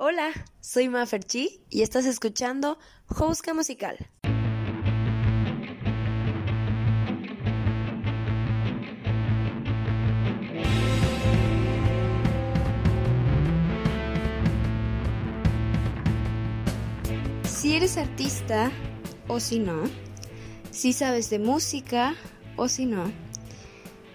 Hola, 0.00 0.30
soy 0.60 0.88
Maferchi 0.88 1.60
y 1.70 1.82
estás 1.82 2.06
escuchando 2.06 2.78
Jouska 3.06 3.52
Musical. 3.52 3.96
Si 17.42 17.74
eres 17.74 17.96
artista 17.96 18.70
o 19.26 19.40
si 19.40 19.58
no, 19.58 19.82
si 20.70 20.92
sabes 20.92 21.28
de 21.28 21.40
música 21.40 22.14
o 22.56 22.68
si 22.68 22.86
no, 22.86 23.10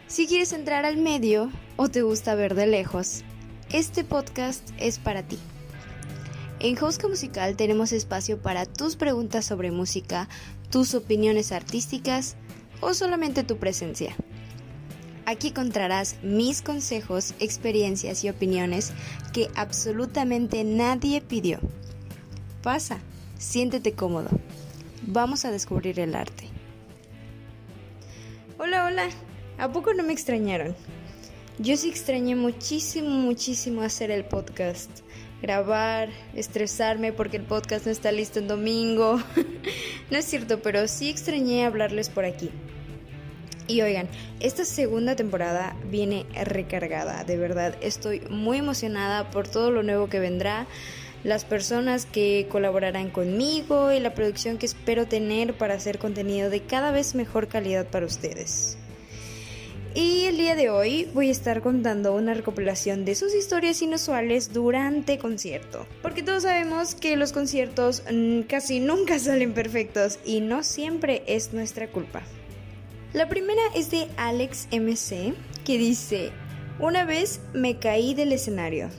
si 0.07 0.27
quieres 0.27 0.53
entrar 0.53 0.85
al 0.85 0.95
medio 0.95 1.51
o 1.75 1.89
te 1.89 2.03
gusta 2.03 2.35
ver 2.35 2.55
de 2.55 2.67
lejos, 2.67 3.25
este 3.69 4.05
podcast 4.05 4.69
es 4.77 4.97
para 4.97 5.23
ti. 5.23 5.37
En 6.63 6.81
Hosca 6.81 7.09
Musical 7.09 7.57
tenemos 7.57 7.91
espacio 7.91 8.41
para 8.41 8.65
tus 8.65 8.95
preguntas 8.95 9.43
sobre 9.43 9.69
música, 9.69 10.29
tus 10.71 10.95
opiniones 10.95 11.51
artísticas 11.51 12.37
o 12.79 12.93
solamente 12.93 13.43
tu 13.43 13.57
presencia. 13.57 14.15
Aquí 15.25 15.49
encontrarás 15.49 16.15
mis 16.23 16.61
consejos, 16.61 17.33
experiencias 17.41 18.23
y 18.23 18.29
opiniones 18.29 18.93
que 19.33 19.49
absolutamente 19.55 20.63
nadie 20.63 21.19
pidió. 21.19 21.59
Pasa, 22.61 22.99
siéntete 23.37 23.91
cómodo. 23.91 24.29
Vamos 25.01 25.43
a 25.43 25.51
descubrir 25.51 25.99
el 25.99 26.15
arte. 26.15 26.45
Hola, 28.57 28.85
hola. 28.85 29.09
¿A 29.57 29.69
poco 29.69 29.93
no 29.93 30.03
me 30.03 30.13
extrañaron? 30.13 30.77
Yo 31.59 31.75
sí 31.75 31.89
extrañé 31.89 32.37
muchísimo, 32.37 33.09
muchísimo 33.09 33.81
hacer 33.81 34.11
el 34.11 34.23
podcast 34.23 35.01
grabar, 35.43 36.09
estresarme 36.33 37.11
porque 37.11 37.35
el 37.35 37.43
podcast 37.43 37.85
no 37.85 37.91
está 37.91 38.11
listo 38.11 38.39
en 38.39 38.47
domingo. 38.47 39.21
no 40.09 40.17
es 40.17 40.25
cierto, 40.25 40.61
pero 40.61 40.87
sí 40.87 41.09
extrañé 41.09 41.65
hablarles 41.65 42.09
por 42.09 42.23
aquí. 42.23 42.49
Y 43.67 43.81
oigan, 43.81 44.07
esta 44.39 44.63
segunda 44.63 45.15
temporada 45.15 45.75
viene 45.89 46.25
recargada, 46.45 47.25
de 47.25 47.37
verdad. 47.37 47.75
Estoy 47.81 48.21
muy 48.29 48.57
emocionada 48.57 49.29
por 49.31 49.47
todo 49.47 49.69
lo 49.69 49.83
nuevo 49.83 50.07
que 50.07 50.19
vendrá, 50.19 50.65
las 51.25 51.45
personas 51.45 52.05
que 52.05 52.47
colaborarán 52.49 53.09
conmigo 53.09 53.91
y 53.91 53.99
la 53.99 54.13
producción 54.13 54.57
que 54.57 54.65
espero 54.65 55.07
tener 55.07 55.53
para 55.57 55.75
hacer 55.75 55.99
contenido 55.99 56.49
de 56.49 56.61
cada 56.61 56.91
vez 56.91 57.15
mejor 57.15 57.47
calidad 57.49 57.85
para 57.87 58.05
ustedes. 58.05 58.77
Y 59.95 60.23
el 60.25 60.37
día 60.37 60.55
de 60.55 60.71
hoy 60.71 61.07
voy 61.13 61.29
a 61.29 61.31
estar 61.31 61.61
contando 61.61 62.15
una 62.15 62.33
recopilación 62.33 63.05
de 63.05 63.13
sus 63.13 63.35
historias 63.35 63.79
inusuales 63.83 64.51
durante 64.51 65.19
concierto. 65.19 65.85
Porque 66.01 66.23
todos 66.23 66.43
sabemos 66.43 66.95
que 66.95 67.15
los 67.15 67.31
conciertos 67.31 68.01
casi 68.47 68.79
nunca 68.79 69.19
salen 69.19 69.53
perfectos 69.53 70.17
y 70.25 70.41
no 70.41 70.63
siempre 70.63 71.21
es 71.27 71.53
nuestra 71.53 71.89
culpa. 71.89 72.23
La 73.13 73.29
primera 73.29 73.61
es 73.75 73.91
de 73.91 74.07
Alex 74.17 74.67
MC 74.71 75.35
que 75.63 75.77
dice, 75.77 76.31
una 76.79 77.05
vez 77.05 77.39
me 77.53 77.77
caí 77.77 78.15
del 78.15 78.33
escenario. 78.33 78.89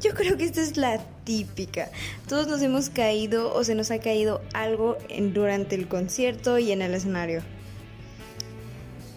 Yo 0.00 0.12
creo 0.12 0.36
que 0.36 0.44
esta 0.44 0.60
es 0.60 0.76
la 0.76 0.98
típica. 1.22 1.88
Todos 2.28 2.48
nos 2.48 2.62
hemos 2.62 2.90
caído 2.90 3.54
o 3.54 3.62
se 3.62 3.76
nos 3.76 3.92
ha 3.92 4.00
caído 4.00 4.42
algo 4.54 4.98
durante 5.32 5.76
el 5.76 5.86
concierto 5.86 6.58
y 6.58 6.72
en 6.72 6.82
el 6.82 6.94
escenario. 6.94 7.42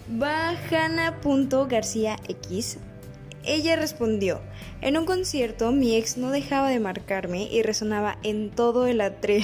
Bajana.garcía.x. 0.07 2.77
Ella 3.43 3.75
respondió, 3.75 4.39
en 4.81 4.97
un 4.97 5.05
concierto 5.05 5.71
mi 5.71 5.95
ex 5.95 6.17
no 6.17 6.29
dejaba 6.29 6.69
de 6.69 6.79
marcarme 6.79 7.47
y 7.51 7.63
resonaba 7.63 8.19
en 8.21 8.51
todo 8.51 8.85
el 8.85 9.01
atril. 9.01 9.43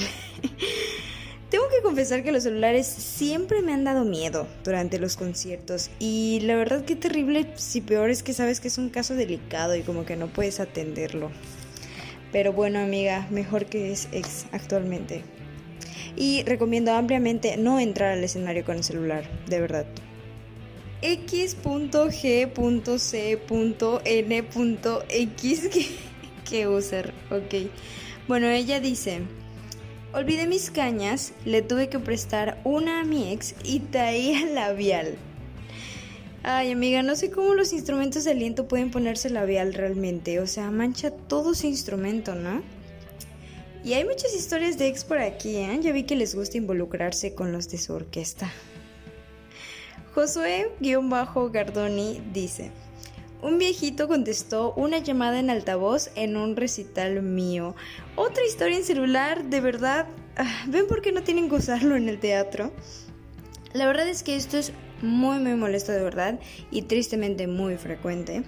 Tengo 1.49 1.67
que 1.69 1.81
confesar 1.81 2.21
que 2.23 2.31
los 2.31 2.43
celulares 2.43 2.85
siempre 2.85 3.63
me 3.63 3.73
han 3.73 3.83
dado 3.83 4.05
miedo 4.05 4.45
durante 4.63 4.99
los 4.99 5.17
conciertos 5.17 5.89
y 5.99 6.41
la 6.43 6.55
verdad 6.55 6.85
que 6.85 6.95
terrible 6.95 7.47
si 7.55 7.81
peor 7.81 8.11
es 8.11 8.21
que 8.21 8.33
sabes 8.33 8.59
que 8.59 8.67
es 8.69 8.77
un 8.77 8.89
caso 8.89 9.15
delicado 9.15 9.75
y 9.75 9.81
como 9.81 10.05
que 10.05 10.15
no 10.15 10.27
puedes 10.27 10.59
atenderlo. 10.59 11.31
Pero 12.31 12.53
bueno 12.53 12.77
amiga, 12.79 13.25
mejor 13.31 13.65
que 13.65 13.91
es 13.91 14.09
ex 14.11 14.45
actualmente. 14.51 15.23
Y 16.15 16.43
recomiendo 16.43 16.93
ampliamente 16.93 17.57
no 17.57 17.79
entrar 17.79 18.11
al 18.11 18.23
escenario 18.23 18.63
con 18.63 18.77
el 18.77 18.83
celular, 18.83 19.23
de 19.47 19.59
verdad 19.59 19.87
x.g.c.n.x 21.01 21.59
que, 26.49 26.67
user, 26.67 27.13
ok. 27.31 27.71
Bueno, 28.27 28.47
ella 28.47 28.79
dice, 28.79 29.21
olvidé 30.13 30.47
mis 30.47 30.69
cañas, 30.69 31.33
le 31.45 31.61
tuve 31.61 31.89
que 31.89 31.99
prestar 31.99 32.61
una 32.63 33.01
a 33.01 33.03
mi 33.03 33.31
ex 33.31 33.55
y 33.63 33.79
traía 33.79 34.45
labial. 34.53 35.17
Ay, 36.43 36.71
amiga, 36.71 37.03
no 37.03 37.15
sé 37.15 37.29
cómo 37.29 37.53
los 37.53 37.71
instrumentos 37.71 38.23
de 38.23 38.31
aliento 38.31 38.67
pueden 38.67 38.89
ponerse 38.89 39.29
labial 39.29 39.73
realmente. 39.73 40.39
O 40.39 40.47
sea, 40.47 40.71
mancha 40.71 41.11
todo 41.11 41.53
su 41.53 41.67
instrumento, 41.67 42.33
¿no? 42.35 42.63
Y 43.83 43.93
hay 43.93 44.05
muchas 44.05 44.35
historias 44.35 44.77
de 44.77 44.87
ex 44.87 45.03
por 45.03 45.19
aquí, 45.19 45.55
¿eh? 45.55 45.79
Ya 45.81 45.91
vi 45.91 46.03
que 46.03 46.15
les 46.15 46.35
gusta 46.35 46.57
involucrarse 46.57 47.33
con 47.33 47.51
los 47.51 47.69
de 47.69 47.77
su 47.77 47.93
orquesta. 47.93 48.51
Josué-Gardoni 50.13 52.21
dice, 52.33 52.71
un 53.41 53.57
viejito 53.57 54.07
contestó 54.07 54.73
una 54.75 54.99
llamada 54.99 55.39
en 55.39 55.49
altavoz 55.49 56.11
en 56.15 56.37
un 56.37 56.55
recital 56.55 57.21
mío. 57.21 57.75
Otra 58.15 58.45
historia 58.45 58.77
en 58.77 58.83
celular, 58.83 59.45
de 59.45 59.61
verdad. 59.61 60.07
Ah, 60.37 60.63
¿Ven 60.67 60.87
por 60.87 61.01
qué 61.01 61.11
no 61.11 61.23
tienen 61.23 61.49
que 61.49 61.55
usarlo 61.55 61.95
en 61.95 62.07
el 62.07 62.19
teatro? 62.19 62.71
La 63.73 63.87
verdad 63.87 64.07
es 64.07 64.23
que 64.23 64.35
esto 64.35 64.57
es 64.57 64.73
muy 65.01 65.39
muy 65.39 65.55
molesto 65.55 65.91
de 65.91 66.03
verdad 66.03 66.39
y 66.69 66.83
tristemente 66.83 67.47
muy 67.47 67.77
frecuente. 67.77 68.43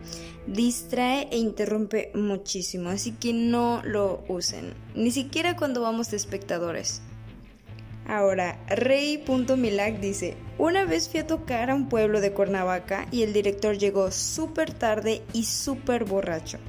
Distrae 0.45 1.27
e 1.31 1.37
interrumpe 1.37 2.11
muchísimo, 2.13 2.89
así 2.89 3.13
que 3.13 3.33
no 3.33 3.81
lo 3.83 4.23
usen, 4.27 4.73
ni 4.95 5.11
siquiera 5.11 5.55
cuando 5.55 5.81
vamos 5.81 6.11
de 6.11 6.17
espectadores. 6.17 7.01
Ahora, 8.05 8.59
Rey.milac 8.67 9.99
dice, 9.99 10.35
una 10.57 10.85
vez 10.85 11.09
fui 11.09 11.19
a 11.19 11.27
tocar 11.27 11.69
a 11.69 11.75
un 11.75 11.89
pueblo 11.89 12.21
de 12.21 12.31
Cuernavaca 12.31 13.07
y 13.11 13.23
el 13.23 13.33
director 13.33 13.77
llegó 13.77 14.11
súper 14.11 14.73
tarde 14.73 15.21
y 15.33 15.45
súper 15.45 16.05
borracho. 16.05 16.59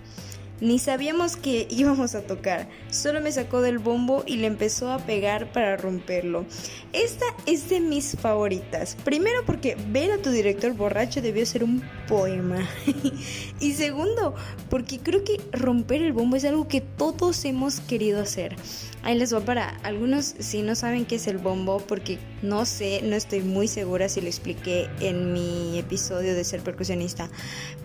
Ni 0.60 0.78
sabíamos 0.78 1.36
que 1.36 1.66
íbamos 1.70 2.14
a 2.14 2.22
tocar, 2.22 2.68
solo 2.90 3.20
me 3.20 3.32
sacó 3.32 3.60
del 3.60 3.78
bombo 3.78 4.22
y 4.26 4.36
le 4.36 4.46
empezó 4.46 4.90
a 4.90 4.98
pegar 4.98 5.52
para 5.52 5.76
romperlo. 5.76 6.46
Esta 6.92 7.26
es 7.46 7.68
de 7.68 7.80
mis 7.80 8.16
favoritas. 8.18 8.96
Primero 9.04 9.44
porque 9.44 9.76
ver 9.88 10.12
a 10.12 10.18
tu 10.18 10.30
director 10.30 10.72
borracho 10.72 11.20
debió 11.20 11.44
ser 11.44 11.64
un 11.64 11.82
poema. 12.08 12.66
y 13.60 13.72
segundo, 13.72 14.34
porque 14.70 14.98
creo 14.98 15.24
que 15.24 15.40
romper 15.52 16.02
el 16.02 16.12
bombo 16.12 16.36
es 16.36 16.44
algo 16.44 16.68
que 16.68 16.80
todos 16.80 17.44
hemos 17.44 17.80
querido 17.80 18.22
hacer. 18.22 18.56
Ahí 19.04 19.19
les 19.19 19.34
va 19.34 19.41
para 19.41 19.69
algunos 19.82 20.34
si 20.38 20.62
no 20.62 20.75
saben 20.75 21.04
qué 21.04 21.16
es 21.16 21.26
el 21.26 21.37
bombo, 21.37 21.76
porque 21.76 22.19
no 22.41 22.65
sé, 22.65 23.03
no 23.04 23.15
estoy 23.15 23.41
muy 23.41 23.69
segura 23.69 24.09
si 24.09 24.22
lo 24.22 24.28
expliqué 24.28 24.88
en 24.98 25.34
mi 25.34 25.78
episodio 25.78 26.34
de 26.34 26.42
ser 26.42 26.62
percusionista. 26.62 27.28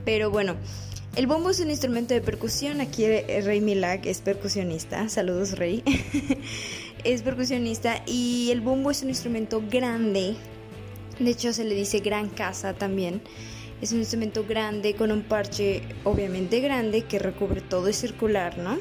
Pero 0.06 0.32
bueno. 0.32 0.56
El 1.16 1.26
bombo 1.26 1.50
es 1.50 1.60
un 1.60 1.72
instrumento 1.72 2.14
de 2.14 2.22
percusión. 2.22 2.82
Aquí 2.82 3.04
Rey 3.06 3.60
Milak 3.60 4.06
es 4.06 4.22
percusionista. 4.22 5.10
Saludos, 5.10 5.58
Rey. 5.58 5.84
es 7.04 7.24
percusionista 7.24 8.02
y 8.06 8.52
el 8.52 8.62
bombo 8.62 8.92
es 8.92 9.02
un 9.02 9.10
instrumento 9.10 9.62
grande. 9.70 10.36
De 11.20 11.32
hecho, 11.32 11.52
se 11.52 11.66
le 11.66 11.76
dice 11.76 12.00
gran 12.00 12.30
casa 12.30 12.74
también. 12.76 13.22
Es 13.82 13.92
un 13.92 14.00
instrumento 14.00 14.46
grande 14.48 14.94
con 14.94 15.12
un 15.12 15.24
parche 15.24 15.82
obviamente 16.06 16.62
grande 16.62 17.02
que 17.02 17.20
recubre 17.20 17.60
todo 17.60 17.90
y 17.90 17.94
circular, 17.94 18.58
¿no? 18.58 18.78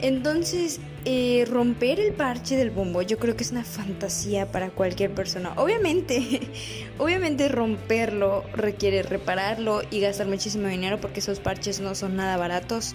Entonces, 0.00 0.80
eh, 1.04 1.44
romper 1.48 2.00
el 2.00 2.12
parche 2.12 2.56
del 2.56 2.70
bombo 2.70 3.02
yo 3.02 3.18
creo 3.18 3.36
que 3.36 3.44
es 3.44 3.52
una 3.52 3.64
fantasía 3.64 4.50
para 4.50 4.70
cualquier 4.70 5.10
persona. 5.12 5.52
Obviamente, 5.56 6.40
obviamente 6.98 7.48
romperlo 7.48 8.44
requiere 8.54 9.02
repararlo 9.02 9.82
y 9.90 10.00
gastar 10.00 10.26
muchísimo 10.26 10.68
dinero 10.68 11.00
porque 11.00 11.20
esos 11.20 11.40
parches 11.40 11.80
no 11.80 11.94
son 11.94 12.16
nada 12.16 12.36
baratos. 12.36 12.94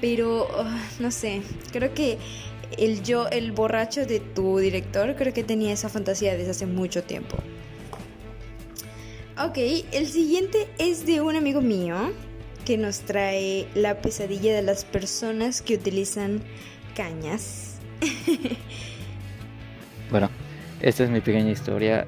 Pero, 0.00 0.46
ah, 0.58 0.78
no 0.98 1.10
sé, 1.10 1.40
creo 1.72 1.94
que 1.94 2.18
el 2.76 3.02
yo, 3.02 3.28
el 3.28 3.52
borracho 3.52 4.04
de 4.04 4.20
tu 4.20 4.58
director, 4.58 5.16
creo 5.16 5.32
que 5.32 5.42
tenía 5.42 5.72
esa 5.72 5.88
fantasía 5.88 6.36
desde 6.36 6.50
hace 6.50 6.66
mucho 6.66 7.02
tiempo. 7.02 7.36
Ok, 9.38 9.58
el 9.92 10.06
siguiente 10.06 10.68
es 10.78 11.06
de 11.06 11.20
un 11.20 11.36
amigo 11.36 11.60
mío 11.60 12.12
que 12.66 12.76
nos 12.76 13.00
trae 13.00 13.66
la 13.74 14.02
pesadilla 14.02 14.54
de 14.54 14.60
las 14.60 14.84
personas 14.84 15.62
que 15.62 15.76
utilizan 15.76 16.42
cañas. 16.96 17.78
bueno, 20.10 20.28
esta 20.80 21.04
es 21.04 21.10
mi 21.10 21.20
pequeña 21.20 21.52
historia, 21.52 22.06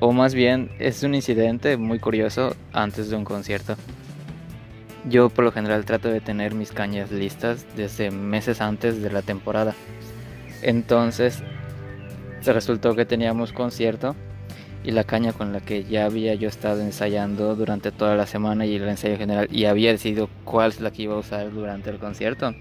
o 0.00 0.12
más 0.12 0.34
bien 0.34 0.70
es 0.78 1.02
un 1.02 1.14
incidente 1.14 1.76
muy 1.76 1.98
curioso 1.98 2.56
antes 2.72 3.10
de 3.10 3.16
un 3.16 3.24
concierto. 3.24 3.76
Yo 5.08 5.28
por 5.28 5.44
lo 5.44 5.52
general 5.52 5.84
trato 5.84 6.08
de 6.08 6.20
tener 6.20 6.54
mis 6.54 6.72
cañas 6.72 7.12
listas 7.12 7.66
desde 7.76 8.10
meses 8.10 8.62
antes 8.62 9.02
de 9.02 9.10
la 9.10 9.20
temporada. 9.20 9.74
Entonces, 10.62 11.42
resultó 12.44 12.96
que 12.96 13.04
teníamos 13.04 13.52
concierto 13.52 14.16
y 14.86 14.92
la 14.92 15.02
caña 15.02 15.32
con 15.32 15.52
la 15.52 15.60
que 15.60 15.82
ya 15.82 16.06
había 16.06 16.34
yo 16.34 16.48
estado 16.48 16.80
ensayando 16.80 17.56
durante 17.56 17.90
toda 17.90 18.14
la 18.14 18.24
semana 18.24 18.66
y 18.66 18.76
el 18.76 18.88
ensayo 18.88 19.18
general 19.18 19.48
y 19.50 19.64
había 19.64 19.90
decidido 19.90 20.30
cuál 20.44 20.70
es 20.70 20.80
la 20.80 20.92
que 20.92 21.02
iba 21.02 21.16
a 21.16 21.18
usar 21.18 21.50
durante 21.50 21.90
el 21.90 21.98
concierto. 21.98 22.54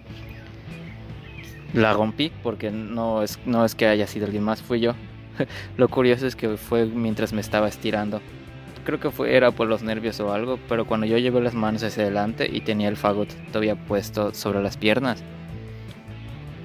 La 1.73 1.93
rompí 1.93 2.31
porque 2.41 2.71
no 2.71 3.21
es, 3.21 3.37
no 3.45 3.63
es 3.63 3.75
que 3.75 3.85
haya 3.85 4.07
sido 4.07 4.25
alguien 4.25 4.43
más, 4.43 4.63
fui 4.63 4.79
yo. 4.79 4.95
Lo 5.77 5.87
curioso 5.87 6.25
es 6.25 6.35
que 6.35 6.57
fue 6.57 6.87
mientras 6.87 7.31
me 7.31 7.41
estaba 7.41 7.67
estirando. 7.67 8.21
Creo 8.85 8.99
que 8.99 9.11
fue, 9.11 9.35
era 9.35 9.51
por 9.51 9.67
los 9.67 9.83
nervios 9.83 10.19
o 10.19 10.33
algo, 10.33 10.59
pero 10.67 10.85
cuando 10.85 11.05
yo 11.05 11.19
llevé 11.19 11.41
las 11.41 11.53
manos 11.53 11.83
hacia 11.83 12.03
adelante 12.03 12.49
y 12.51 12.61
tenía 12.61 12.89
el 12.89 12.97
fagot 12.97 13.29
todavía 13.51 13.75
puesto 13.75 14.33
sobre 14.33 14.63
las 14.63 14.77
piernas. 14.77 15.23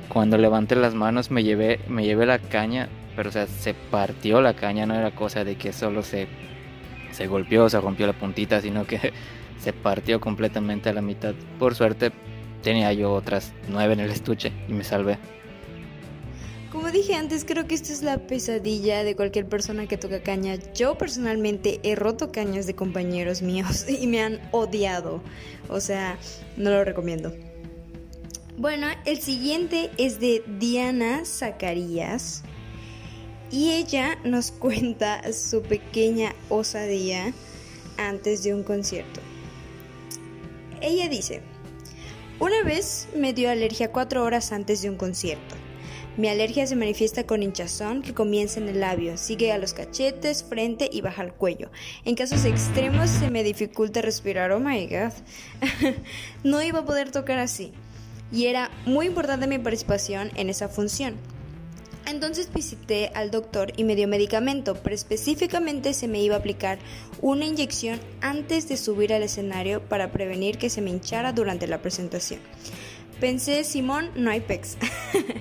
Cuando 0.09 0.39
levanté 0.39 0.75
las 0.75 0.95
manos 0.95 1.31
me 1.31 1.45
llevé, 1.45 1.81
me 1.87 2.05
llevé 2.05 2.25
la 2.25 2.39
caña 2.39 2.89
pero 3.21 3.29
o 3.29 3.33
sea, 3.35 3.47
se 3.47 3.75
partió 3.75 4.41
la 4.41 4.57
caña, 4.57 4.87
no 4.87 4.95
era 4.95 5.15
cosa 5.15 5.45
de 5.45 5.57
que 5.57 5.75
solo 5.75 6.03
se, 6.03 6.27
se 7.13 7.27
golpeó, 7.27 7.69
se 7.69 7.79
rompió 7.79 8.07
la 8.07 8.15
puntita, 8.15 8.63
sino 8.63 8.87
que 8.87 9.13
se 9.61 9.75
partió 9.75 10.23
completamente 10.23 10.89
a 10.89 10.95
la 10.95 11.03
mitad. 11.03 11.35
Por 11.59 11.75
suerte 11.75 12.13
tenía 12.63 12.95
yo 12.95 13.13
otras 13.13 13.53
nueve 13.69 13.93
en 13.93 14.01
el 14.01 14.11
estuche 14.11 14.55
y 14.69 14.73
me 14.73 14.85
salvé. 14.85 15.19
Como 16.73 16.91
dije 16.91 17.15
antes, 17.15 17.45
creo 17.45 17.67
que 17.67 17.75
esta 17.75 17.93
es 17.93 18.03
la 18.03 18.27
pesadilla 18.27 19.05
de 19.05 19.15
cualquier 19.15 19.45
persona 19.45 19.87
que 19.87 19.99
toca 19.99 20.23
caña. 20.23 20.55
Yo 20.75 20.97
personalmente 20.97 21.79
he 21.83 21.97
roto 21.97 22.33
cañas 22.33 22.67
de 22.67 22.75
compañeros 22.75 23.43
míos 23.43 23.85
y 24.01 24.07
me 24.07 24.23
han 24.23 24.41
odiado. 24.51 25.23
O 25.69 25.81
sea, 25.81 26.17
no 26.57 26.71
lo 26.71 26.85
recomiendo. 26.85 27.35
Bueno, 28.57 28.87
el 29.05 29.21
siguiente 29.21 29.91
es 29.99 30.21
de 30.21 30.43
Diana 30.59 31.27
Zacarías 31.27 32.45
y 33.51 33.71
ella 33.71 34.19
nos 34.25 34.51
cuenta 34.59 35.33
su 35.33 35.63
pequeña 35.63 36.35
osadía 36.49 37.33
antes 37.97 38.43
de 38.43 38.55
un 38.55 38.63
concierto. 38.63 39.21
Ella 40.81 41.09
dice, 41.09 41.43
una 42.39 42.63
vez 42.63 43.09
me 43.15 43.35
dio 43.35 43.51
alergia 43.51 43.93
cuatro 43.93 44.25
horas 44.25 44.53
antes 44.53 44.81
de 44.81 44.89
un 44.89 44.97
concierto. 44.97 45.57
Mi 46.17 46.29
alergia 46.29 46.67
se 46.67 46.75
manifiesta 46.75 47.25
con 47.25 47.43
hinchazón 47.43 48.03
que 48.03 48.15
comienza 48.15 48.61
en 48.61 48.69
el 48.69 48.81
labio, 48.81 49.17
sigue 49.17 49.53
a 49.53 49.59
los 49.59 49.75
cachetes, 49.75 50.43
frente 50.43 50.89
y 50.93 51.03
baja 51.03 51.23
al 51.23 51.33
cuello. 51.33 51.71
En 52.05 52.15
casos 52.15 52.45
extremos 52.45 53.09
se 53.11 53.31
me 53.31 53.45
dificulta 53.45 54.03
respirar. 54.03 54.51
Oh 54.53 54.61
my 54.61 54.87
god. 54.87 55.13
no 56.45 56.63
iba 56.63 56.81
a 56.81 56.85
poder 56.85 57.13
tocar 57.13 57.39
así. 57.39 57.73
Y 58.33 58.47
era 58.47 58.71
muy 58.87 59.07
importante 59.07 59.47
mi 59.47 59.59
participación 59.59 60.31
en 60.35 60.51
esa 60.51 60.69
función. 60.69 61.17
Entonces 62.11 62.53
visité 62.53 63.13
al 63.15 63.31
doctor 63.31 63.73
y 63.77 63.85
me 63.85 63.95
dio 63.95 64.09
medicamento, 64.09 64.75
pero 64.75 64.97
específicamente 64.97 65.95
se 65.95 66.09
me 66.09 66.21
iba 66.21 66.35
a 66.35 66.41
aplicar 66.41 66.81
una 67.21 67.45
inyección 67.45 68.01
antes 68.21 68.69
de 68.69 68.77
subir 68.77 69.15
al 69.15 69.23
escenario 69.23 69.81
para 69.81 70.11
prevenir 70.11 70.59
que 70.59 70.71
se 70.71 70.83
me 70.83 70.91
hinchara 70.91 71.33
durante 71.33 71.69
la 71.69 71.81
presentación. 71.83 72.41
Pensé, 73.21 73.63
Simón, 73.63 74.11
no 74.17 74.29
hay 74.33 74.41
pex. 74.41 74.77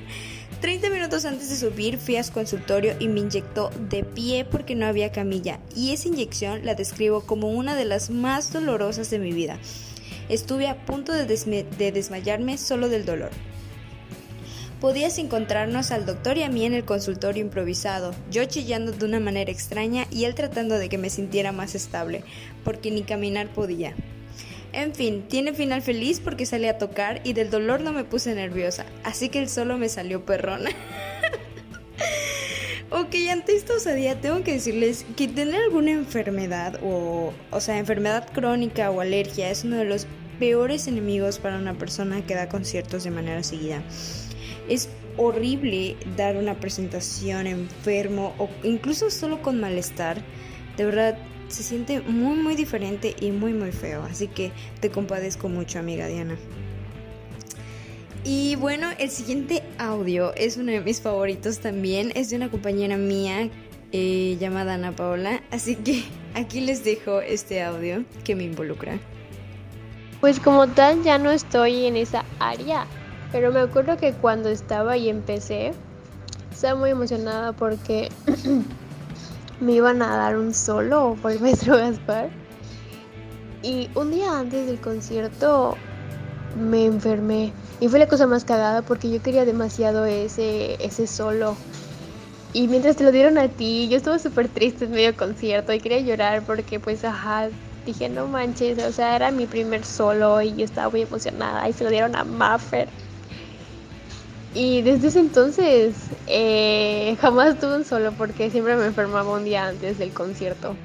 30 0.61 0.91
minutos 0.91 1.25
antes 1.25 1.49
de 1.49 1.55
subir 1.55 1.97
fui 1.97 2.17
a 2.17 2.23
su 2.23 2.33
consultorio 2.33 2.93
y 2.99 3.07
me 3.07 3.21
inyectó 3.21 3.71
de 3.89 4.03
pie 4.03 4.45
porque 4.45 4.75
no 4.75 4.85
había 4.85 5.11
camilla 5.11 5.59
y 5.75 5.91
esa 5.91 6.09
inyección 6.09 6.65
la 6.65 6.75
describo 6.75 7.21
como 7.21 7.49
una 7.49 7.75
de 7.75 7.85
las 7.85 8.11
más 8.11 8.53
dolorosas 8.53 9.09
de 9.09 9.17
mi 9.17 9.31
vida. 9.31 9.57
Estuve 10.27 10.67
a 10.67 10.85
punto 10.85 11.13
de, 11.13 11.25
de 11.25 11.91
desmayarme 11.91 12.59
solo 12.59 12.89
del 12.89 13.05
dolor 13.05 13.31
podías 14.79 15.17
encontrarnos 15.17 15.91
al 15.91 16.05
doctor 16.05 16.37
y 16.37 16.43
a 16.43 16.49
mí 16.49 16.65
en 16.65 16.73
el 16.73 16.85
consultorio 16.85 17.43
improvisado, 17.43 18.13
yo 18.31 18.45
chillando 18.45 18.91
de 18.91 19.05
una 19.05 19.19
manera 19.19 19.51
extraña 19.51 20.07
y 20.09 20.25
él 20.25 20.35
tratando 20.35 20.77
de 20.77 20.89
que 20.89 20.97
me 20.97 21.09
sintiera 21.09 21.51
más 21.51 21.75
estable, 21.75 22.23
porque 22.63 22.91
ni 22.91 23.03
caminar 23.03 23.47
podía. 23.47 23.93
En 24.71 24.93
fin, 24.93 25.25
tiene 25.27 25.53
final 25.53 25.81
feliz 25.81 26.19
porque 26.19 26.45
salí 26.45 26.67
a 26.67 26.77
tocar 26.77 27.21
y 27.23 27.33
del 27.33 27.49
dolor 27.49 27.81
no 27.81 27.91
me 27.91 28.03
puse 28.03 28.35
nerviosa, 28.35 28.85
así 29.03 29.29
que 29.29 29.39
el 29.39 29.49
solo 29.49 29.77
me 29.77 29.89
salió 29.89 30.25
perrona. 30.25 30.69
ok, 32.91 33.15
ante 33.31 33.55
esta 33.55 33.73
osadía 33.73 34.21
tengo 34.21 34.43
que 34.43 34.53
decirles 34.53 35.05
que 35.17 35.27
tener 35.27 35.63
alguna 35.63 35.91
enfermedad 35.91 36.79
o, 36.83 37.33
o 37.51 37.61
sea, 37.61 37.79
enfermedad 37.79 38.29
crónica 38.31 38.91
o 38.91 39.01
alergia 39.01 39.49
es 39.49 39.63
uno 39.63 39.77
de 39.77 39.85
los 39.85 40.05
peores 40.39 40.87
enemigos 40.87 41.39
para 41.39 41.57
una 41.57 41.73
persona 41.73 42.25
que 42.25 42.35
da 42.35 42.47
conciertos 42.47 43.03
de 43.03 43.11
manera 43.11 43.43
seguida. 43.43 43.83
Es 44.67 44.89
horrible 45.17 45.97
dar 46.15 46.37
una 46.37 46.59
presentación 46.59 47.47
enfermo 47.47 48.33
o 48.37 48.49
incluso 48.63 49.09
solo 49.09 49.41
con 49.41 49.59
malestar. 49.59 50.21
De 50.77 50.85
verdad, 50.85 51.17
se 51.49 51.63
siente 51.63 52.01
muy 52.01 52.37
muy 52.37 52.55
diferente 52.55 53.15
y 53.19 53.31
muy 53.31 53.53
muy 53.53 53.71
feo. 53.71 54.03
Así 54.03 54.27
que 54.27 54.51
te 54.79 54.89
compadezco 54.89 55.49
mucho, 55.49 55.79
amiga 55.79 56.07
Diana. 56.07 56.37
Y 58.23 58.55
bueno, 58.57 58.89
el 58.97 59.09
siguiente 59.09 59.63
audio 59.77 60.33
es 60.35 60.57
uno 60.57 60.71
de 60.71 60.81
mis 60.81 61.01
favoritos 61.01 61.59
también. 61.59 62.11
Es 62.15 62.29
de 62.29 62.35
una 62.35 62.49
compañera 62.49 62.97
mía 62.97 63.49
eh, 63.91 64.37
llamada 64.39 64.75
Ana 64.75 64.95
Paola. 64.95 65.41
Así 65.51 65.75
que 65.75 66.03
aquí 66.33 66.61
les 66.61 66.83
dejo 66.83 67.21
este 67.21 67.63
audio 67.63 68.03
que 68.23 68.35
me 68.35 68.43
involucra. 68.43 68.99
Pues 70.19 70.39
como 70.39 70.67
tal 70.67 71.01
ya 71.03 71.17
no 71.17 71.31
estoy 71.31 71.85
en 71.85 71.95
esa 71.95 72.25
área 72.39 72.85
pero 73.31 73.51
me 73.51 73.59
acuerdo 73.59 73.97
que 73.97 74.13
cuando 74.13 74.49
estaba 74.49 74.97
y 74.97 75.09
empecé, 75.09 75.73
estaba 76.51 76.79
muy 76.79 76.89
emocionada 76.89 77.53
porque 77.53 78.09
me 79.59 79.73
iban 79.73 80.01
a 80.01 80.15
dar 80.15 80.37
un 80.37 80.53
solo 80.53 81.15
por 81.21 81.31
el 81.31 81.39
maestro 81.39 81.77
Gaspar. 81.77 82.29
Y 83.61 83.89
un 83.95 84.11
día 84.11 84.39
antes 84.39 84.67
del 84.67 84.79
concierto 84.79 85.75
me 86.55 86.85
enfermé. 86.85 87.53
Y 87.79 87.87
fue 87.87 87.99
la 87.99 88.07
cosa 88.07 88.27
más 88.27 88.43
cagada 88.45 88.81
porque 88.81 89.09
yo 89.09 89.21
quería 89.21 89.45
demasiado 89.45 90.05
ese, 90.05 90.83
ese 90.83 91.07
solo. 91.07 91.55
Y 92.53 92.67
mientras 92.67 92.95
te 92.95 93.03
lo 93.03 93.11
dieron 93.11 93.37
a 93.37 93.47
ti, 93.47 93.87
yo 93.89 93.97
estaba 93.97 94.17
súper 94.17 94.47
triste 94.49 94.85
en 94.85 94.91
medio 94.91 95.15
concierto 95.15 95.71
y 95.71 95.79
quería 95.79 95.99
llorar 95.99 96.43
porque 96.45 96.79
pues 96.79 97.05
ajá, 97.05 97.49
dije 97.85 98.09
no 98.09 98.27
manches, 98.27 98.83
o 98.83 98.91
sea, 98.91 99.15
era 99.15 99.31
mi 99.31 99.45
primer 99.45 99.85
solo 99.85 100.41
y 100.41 100.55
yo 100.55 100.65
estaba 100.65 100.89
muy 100.89 101.03
emocionada 101.03 101.69
y 101.69 101.73
se 101.73 101.83
lo 101.83 101.91
dieron 101.91 102.15
a 102.15 102.23
Maffer. 102.23 102.89
Y 104.53 104.81
desde 104.81 105.09
ese 105.09 105.19
entonces 105.19 105.95
eh, 106.27 107.15
jamás 107.21 107.59
tuve 107.59 107.77
un 107.77 107.85
solo 107.85 108.11
porque 108.13 108.49
siempre 108.49 108.75
me 108.75 108.87
enfermaba 108.87 109.31
un 109.31 109.45
día 109.45 109.67
antes 109.67 109.99
del 109.99 110.11
concierto. 110.11 110.75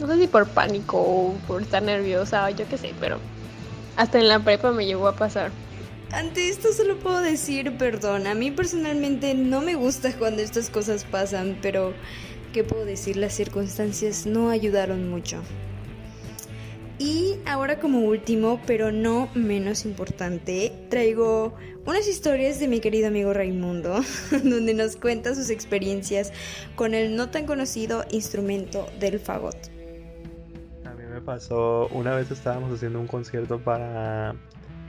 No 0.00 0.06
sé 0.06 0.18
si 0.18 0.26
por 0.28 0.48
pánico 0.48 0.98
o 0.98 1.34
por 1.46 1.62
estar 1.62 1.82
nerviosa 1.82 2.46
o 2.46 2.50
yo 2.50 2.64
qué 2.68 2.78
sé, 2.78 2.94
pero 3.00 3.18
hasta 3.96 4.18
en 4.18 4.28
la 4.28 4.38
prepa 4.38 4.70
me 4.72 4.86
llegó 4.86 5.08
a 5.08 5.16
pasar. 5.16 5.50
Ante 6.12 6.48
esto 6.48 6.72
solo 6.72 6.98
puedo 6.98 7.20
decir 7.20 7.76
perdón. 7.76 8.26
A 8.26 8.34
mí 8.34 8.50
personalmente 8.50 9.34
no 9.34 9.60
me 9.60 9.74
gusta 9.74 10.12
cuando 10.16 10.42
estas 10.42 10.70
cosas 10.70 11.04
pasan, 11.04 11.58
pero 11.60 11.94
¿qué 12.52 12.62
puedo 12.62 12.84
decir? 12.84 13.16
Las 13.16 13.32
circunstancias 13.32 14.26
no 14.26 14.50
ayudaron 14.50 15.10
mucho. 15.10 15.42
Y 17.04 17.40
ahora 17.46 17.80
como 17.80 17.98
último, 17.98 18.60
pero 18.64 18.92
no 18.92 19.28
menos 19.34 19.86
importante, 19.86 20.86
traigo 20.88 21.52
unas 21.84 22.06
historias 22.06 22.60
de 22.60 22.68
mi 22.68 22.78
querido 22.78 23.08
amigo 23.08 23.32
Raimundo, 23.32 24.02
donde 24.44 24.72
nos 24.72 24.94
cuenta 24.94 25.34
sus 25.34 25.50
experiencias 25.50 26.32
con 26.76 26.94
el 26.94 27.16
no 27.16 27.28
tan 27.28 27.44
conocido 27.44 28.04
instrumento 28.12 28.86
del 29.00 29.18
fagot. 29.18 29.56
A 30.84 30.94
mí 30.94 31.02
me 31.12 31.20
pasó, 31.20 31.88
una 31.88 32.14
vez 32.14 32.30
estábamos 32.30 32.72
haciendo 32.72 33.00
un 33.00 33.08
concierto 33.08 33.58
para 33.58 34.36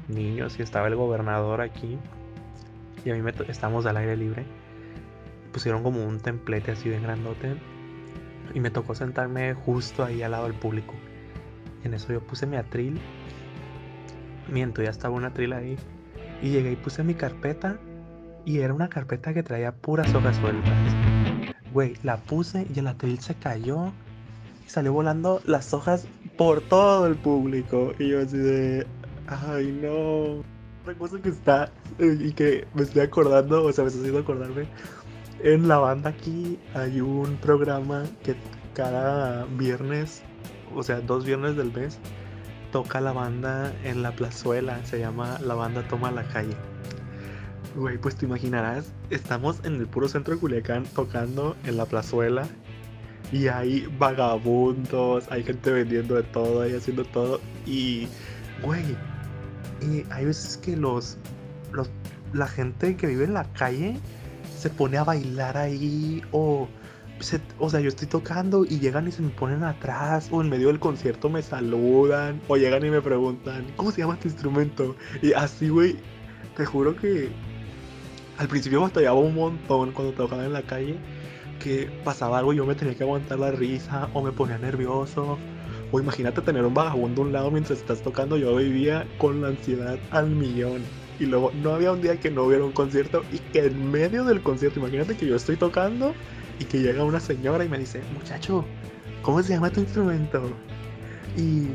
niños 0.08 0.60
y 0.60 0.62
estaba 0.62 0.89
el 0.89 0.96
gobernador 0.96 1.62
aquí 1.62 1.98
y 3.03 3.10
a 3.10 3.15
mí 3.15 3.24
me 3.24 3.34
estamos 3.48 3.88
al 3.88 3.98
aire 3.98 4.15
libre. 4.15 4.46
Pusieron 5.51 5.82
como 5.82 6.05
un 6.05 6.20
templete 6.20 6.74
así 6.74 6.89
de 6.89 7.00
grandote 7.00 7.55
y 8.53 8.60
me 8.60 8.70
tocó 8.70 8.93
sentarme 8.93 9.55
justo 9.55 10.03
ahí 10.03 10.22
al 10.22 10.29
lado 10.29 10.43
del 10.43 10.53
público. 10.53 10.93
En 11.83 11.93
eso 11.93 12.13
yo 12.13 12.21
puse 12.21 12.45
mi 12.45 12.57
atril. 12.57 12.99
Miento, 14.51 14.81
ya 14.81 14.89
estaba 14.89 15.15
un 15.15 15.25
atril 15.25 15.53
ahí. 15.53 15.77
Y 16.41 16.49
llegué 16.49 16.73
y 16.73 16.75
puse 16.75 17.03
mi 17.03 17.13
carpeta. 17.13 17.77
Y 18.45 18.59
era 18.59 18.73
una 18.73 18.89
carpeta 18.89 19.33
que 19.33 19.43
traía 19.43 19.71
puras 19.71 20.13
hojas 20.13 20.35
sueltas. 20.37 20.73
Güey, 21.71 21.95
la 22.03 22.17
puse 22.17 22.67
y 22.73 22.79
el 22.79 22.87
atril 22.87 23.19
se 23.19 23.35
cayó. 23.35 23.91
Y 24.65 24.69
salió 24.69 24.93
volando 24.93 25.41
las 25.45 25.73
hojas 25.73 26.07
por 26.37 26.61
todo 26.61 27.07
el 27.07 27.15
público. 27.15 27.93
Y 27.99 28.09
yo 28.09 28.21
así 28.21 28.37
de. 28.37 28.87
Ay, 29.27 29.77
no. 29.81 30.43
Una 30.85 30.97
cosa 30.97 31.21
que 31.21 31.29
está. 31.29 31.71
Y 31.99 32.33
que 32.33 32.67
me 32.73 32.83
estoy 32.83 33.01
acordando, 33.01 33.63
o 33.63 33.71
sea, 33.71 33.83
me 33.83 33.89
está 33.89 33.99
haciendo 33.99 34.19
acordarme. 34.19 34.67
En 35.41 35.67
la 35.67 35.77
banda 35.77 36.09
aquí 36.11 36.57
hay 36.73 37.01
un 37.01 37.35
programa 37.37 38.03
que 38.23 38.35
cada 38.73 39.45
viernes 39.45 40.23
o 40.75 40.84
sea, 40.84 41.01
dos 41.01 41.25
viernes 41.25 41.55
del 41.55 41.72
mes, 41.72 42.00
toca 42.72 43.01
la 43.01 43.13
banda 43.13 43.74
en 43.84 44.01
la 44.01 44.12
plazuela, 44.12 44.84
se 44.86 45.00
llama 45.00 45.39
La 45.46 45.53
Banda 45.53 45.88
Toma 45.88 46.12
la 46.12 46.24
Calle. 46.24 46.55
Güey, 47.75 47.98
pues 47.98 48.15
te 48.15 48.25
imaginarás, 48.25 48.91
estamos 49.10 49.60
en 49.63 49.75
el 49.75 49.88
puro 49.88 50.08
centro 50.08 50.34
de 50.34 50.39
Culiacán 50.39 50.84
tocando 50.96 51.55
en 51.65 51.77
la 51.77 51.86
plazuela 51.86 52.48
y 53.32 53.48
hay 53.48 53.88
vagabundos, 53.98 55.25
hay 55.32 55.43
gente 55.43 55.72
vendiendo 55.72 56.15
de 56.15 56.24
todo 56.24 56.67
y 56.67 56.74
haciendo 56.74 57.03
todo 57.05 57.41
y, 57.65 58.08
güey, 58.62 58.96
y 59.82 60.05
hay 60.12 60.25
veces 60.25 60.58
que 60.58 60.77
los, 60.77 61.17
los, 61.72 61.89
la 62.34 62.48
gente 62.48 62.96
que 62.96 63.08
vive 63.08 63.25
en 63.25 63.34
la 63.34 63.46
calle 63.53 63.98
se 64.58 64.70
pone 64.70 64.98
a 64.98 65.03
bailar 65.03 65.58
ahí 65.58 66.22
o 66.32 66.67
o 67.60 67.70
sea, 67.70 67.79
yo 67.79 67.89
estoy 67.89 68.08
tocando 68.08 68.65
y 68.65 68.79
llegan 68.79 69.08
y 69.08 69.12
se 69.12 69.22
me 69.22 69.29
ponen 69.29 69.63
atrás 69.63 70.27
o 70.32 70.41
en 70.41 70.50
medio 70.50 70.67
del 70.67 70.79
concierto 70.79 71.29
me 71.29 71.41
saludan 71.41 72.41
o 72.48 72.58
llegan 72.58 72.86
y 72.86 72.89
me 72.89 73.01
preguntan, 73.01 73.65
¿cómo 73.75 73.91
se 73.91 74.01
llama 74.01 74.20
tu 74.20 74.27
instrumento? 74.27 74.96
Y 75.22 75.34
así, 75.34 75.70
güey, 75.70 75.96
te 76.55 76.65
juro 76.65 76.96
que 76.96 77.29
al 78.38 78.48
principio 78.48 78.82
batallaba 78.82 79.20
un 79.20 79.36
montón 79.36 79.91
cuando 79.91 80.13
tocaba 80.13 80.46
en 80.46 80.53
la 80.53 80.63
calle, 80.63 80.98
que 81.60 81.89
pasaba 82.03 82.39
algo 82.39 82.53
y 82.53 82.58
yo 82.58 82.65
me 82.65 82.75
tenía 82.75 82.96
que 82.96 83.03
aguantar 83.03 83.39
la 83.39 83.51
risa 83.51 84.10
o 84.13 84.22
me 84.22 84.32
ponía 84.32 84.58
nervioso. 84.58 85.38
O 85.91 86.00
imagínate 86.00 86.41
tener 86.41 86.65
un 86.65 86.74
vagabundo 86.74 87.22
a 87.22 87.25
un 87.25 87.34
lado 87.34 87.51
mientras 87.51 87.79
estás 87.79 88.01
tocando, 88.01 88.36
yo 88.36 88.55
vivía 88.55 89.05
con 89.20 89.41
la 89.41 89.50
ansiedad 89.50 90.00
al 90.12 90.29
millón. 90.29 90.82
Y 91.20 91.25
luego 91.25 91.51
no 91.62 91.75
había 91.75 91.91
un 91.91 92.01
día 92.01 92.20
que 92.20 92.32
no 92.32 92.43
hubiera 92.43 92.65
un 92.65 92.72
concierto 92.72 93.24
y 93.32 93.38
que 93.38 93.67
en 93.67 93.91
medio 93.91 94.24
del 94.25 94.41
concierto, 94.41 94.79
imagínate 94.79 95.15
que 95.15 95.27
yo 95.27 95.36
estoy 95.36 95.55
tocando 95.55 96.15
y 96.60 96.65
que 96.65 96.79
llega 96.79 97.03
una 97.03 97.19
señora 97.19 97.63
y 97.65 97.69
me 97.69 97.79
dice, 97.79 98.01
muchacho, 98.13 98.65
¿cómo 99.22 99.41
se 99.41 99.53
llama 99.53 99.69
tu 99.69 99.81
instrumento? 99.81 100.41
Y 101.38 101.69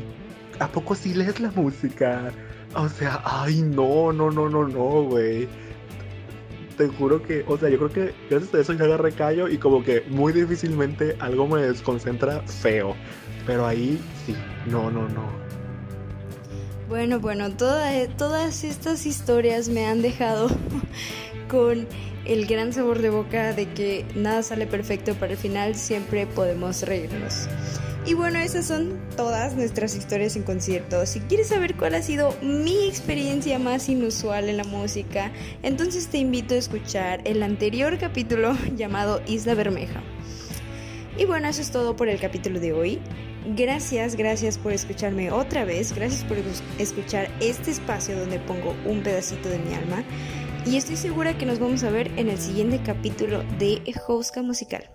¿a 0.59 0.67
poco 0.67 0.95
sí 0.95 1.13
lees 1.13 1.39
la 1.39 1.51
música? 1.51 2.31
O 2.75 2.87
sea, 2.87 3.21
ay, 3.25 3.61
no, 3.61 4.13
no, 4.13 4.29
no, 4.29 4.49
no, 4.49 4.67
no, 4.67 5.03
güey. 5.03 5.47
Te 6.77 6.87
juro 6.87 7.21
que, 7.21 7.43
o 7.47 7.57
sea, 7.57 7.69
yo 7.69 7.77
creo 7.77 7.91
que 7.91 8.13
gracias 8.29 8.53
a 8.53 8.59
eso 8.59 8.73
ya 8.73 8.85
agarré 8.85 9.11
callo 9.11 9.49
y 9.49 9.57
como 9.57 9.83
que 9.83 10.01
muy 10.09 10.31
difícilmente 10.31 11.15
algo 11.19 11.47
me 11.47 11.61
desconcentra 11.61 12.41
feo. 12.43 12.95
Pero 13.45 13.65
ahí 13.65 13.99
sí, 14.25 14.35
no, 14.67 14.89
no, 14.89 15.09
no. 15.09 15.49
Bueno, 16.87 17.19
bueno, 17.19 17.51
todas 17.51 18.63
estas 18.63 19.05
historias 19.05 19.69
me 19.69 19.85
han 19.85 20.01
dejado 20.01 20.49
con 21.49 21.87
el 22.29 22.45
gran 22.45 22.71
sabor 22.71 23.01
de 23.01 23.09
boca 23.09 23.53
de 23.53 23.67
que 23.73 24.05
nada 24.13 24.43
sale 24.43 24.67
perfecto, 24.67 25.15
para 25.15 25.31
el 25.31 25.37
final 25.37 25.73
siempre 25.73 26.27
podemos 26.27 26.83
reírnos. 26.83 27.49
Y 28.05 28.13
bueno, 28.13 28.37
esas 28.37 28.67
son 28.67 28.99
todas 29.17 29.55
nuestras 29.55 29.95
historias 29.95 30.35
en 30.35 30.43
concierto. 30.43 31.05
Si 31.07 31.21
quieres 31.21 31.47
saber 31.47 31.75
cuál 31.75 31.95
ha 31.95 32.03
sido 32.03 32.35
mi 32.43 32.87
experiencia 32.87 33.57
más 33.57 33.89
inusual 33.89 34.47
en 34.47 34.57
la 34.57 34.63
música, 34.63 35.31
entonces 35.63 36.07
te 36.07 36.19
invito 36.19 36.53
a 36.53 36.59
escuchar 36.59 37.21
el 37.25 37.41
anterior 37.41 37.97
capítulo 37.97 38.55
llamado 38.75 39.21
Isla 39.25 39.55
Bermeja. 39.55 40.03
Y 41.17 41.25
bueno, 41.25 41.47
eso 41.47 41.61
es 41.61 41.71
todo 41.71 41.95
por 41.95 42.09
el 42.09 42.19
capítulo 42.19 42.59
de 42.59 42.73
hoy. 42.73 42.99
Gracias, 43.55 44.15
gracias 44.15 44.59
por 44.59 44.71
escucharme 44.71 45.31
otra 45.31 45.65
vez. 45.65 45.93
Gracias 45.95 46.23
por 46.23 46.37
escuchar 46.77 47.29
este 47.39 47.71
espacio 47.71 48.19
donde 48.19 48.37
pongo 48.37 48.75
un 48.85 49.01
pedacito 49.01 49.49
de 49.49 49.57
mi 49.57 49.73
alma 49.73 50.03
y 50.69 50.77
estoy 50.77 50.97
segura 50.97 51.35
que 51.35 51.47
nos 51.47 51.57
vamos 51.57 51.83
a 51.83 51.89
ver 51.89 52.11
en 52.17 52.29
el 52.29 52.37
siguiente 52.37 52.79
capítulo 52.85 53.41
de 53.57 53.81
Houska 54.05 54.43
Musical. 54.43 54.87